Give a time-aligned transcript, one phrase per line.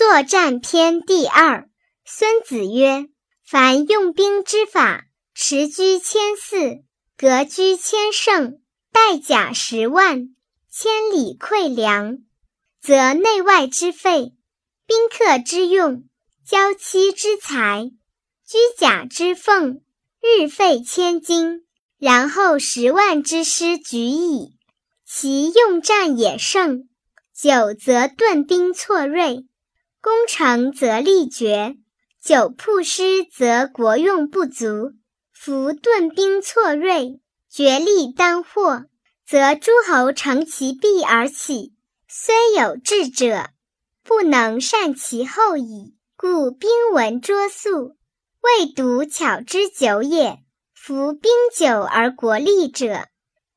[0.00, 1.68] 作战篇第二。
[2.06, 3.10] 孙子曰
[3.44, 5.04] ：“凡用兵之法，
[5.34, 6.86] 持车千驷，
[7.18, 10.34] 革车千乘，带甲十万，
[10.70, 12.20] 千里馈粮，
[12.80, 14.32] 则内外之费，
[14.86, 16.04] 宾客之用，
[16.46, 17.90] 交期之财，
[18.46, 19.82] 居甲之奉，
[20.22, 21.66] 日费千金，
[21.98, 24.54] 然后十万之师举矣。
[25.04, 26.88] 其用战也胜。”
[27.36, 29.46] 久则顿兵错锐，
[30.02, 31.76] 攻城则力绝；
[32.22, 34.92] 久铺师则国用不足。
[35.32, 37.20] 夫顿兵错锐，
[37.50, 38.84] 决力单获，
[39.26, 41.74] 则诸侯乘其弊而起，
[42.08, 43.50] 虽有智者，
[44.02, 45.94] 不能善其后矣。
[46.16, 47.96] 故兵闻拙速，
[48.40, 50.38] 未独巧之久也。
[50.74, 53.06] 夫兵久而国利者，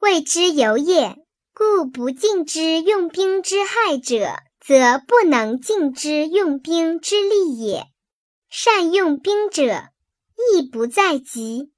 [0.00, 1.16] 谓之有也。
[1.54, 7.86] 故不敬之用兵之害者，则不能尽之用兵之利也。
[8.48, 9.88] 善用兵者，
[10.54, 11.72] 义不在急。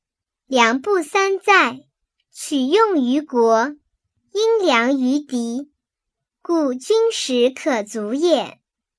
[0.47, 1.81] 粮不三在，
[2.33, 3.75] 取用于国，
[4.33, 5.73] 因粮于敌，
[6.43, 8.59] 故军食可足也。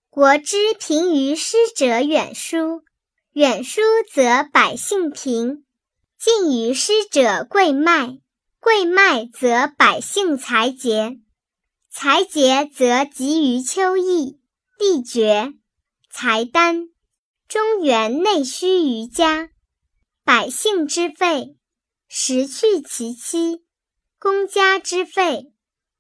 [0.10, 2.82] 国之贫于师者远疏，
[3.34, 5.64] 远疏则百姓贫；
[6.18, 8.18] 近于师者贵卖。
[8.60, 11.20] 贵卖则百姓财竭，
[11.98, 14.38] 财竭则急于秋意，
[14.78, 15.54] 地绝，
[16.12, 16.90] 财单，
[17.48, 19.50] 中原内需于家，
[20.26, 21.56] 百姓之费，
[22.10, 23.64] 食去其妻；
[24.20, 25.54] 公家之费，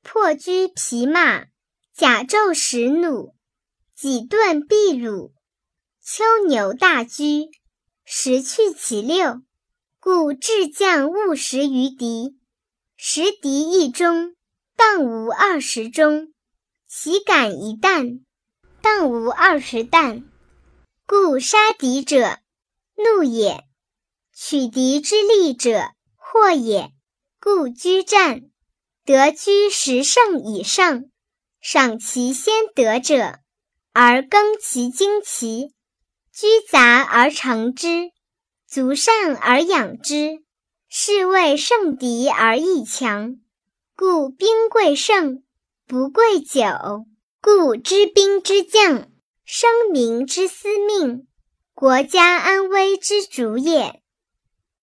[0.03, 1.45] 破居匹马，
[1.93, 3.33] 甲胄食弩，
[3.95, 5.31] 己盾必虏，
[6.03, 7.45] 丘牛大居，
[8.03, 9.41] 食去其六。
[10.01, 12.38] 故智将勿食于敌。
[12.97, 14.34] 食敌一中，
[14.76, 16.34] 当无二十中；
[16.88, 18.20] 其敢一弹，
[18.81, 20.23] 当无二十旦。
[21.08, 22.40] 故杀敌者，
[22.96, 23.64] 怒也；
[24.34, 26.91] 取敌之利者，祸也。
[27.40, 28.41] 故居战，
[29.06, 31.06] 得居十胜以上，
[31.62, 33.40] 赏其先得者，
[33.94, 35.69] 而更其精奇；
[36.34, 38.12] 居杂而成之，
[38.68, 40.44] 足善而养之。
[40.88, 43.38] 是谓胜敌而易强，
[43.97, 45.41] 故兵贵胜，
[45.88, 46.61] 不贵久。
[47.41, 49.07] 故知兵之将，
[49.45, 51.25] 生民之司命，
[51.73, 54.01] 国家安危之主也。